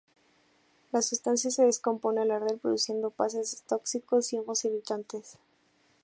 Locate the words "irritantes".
4.65-5.37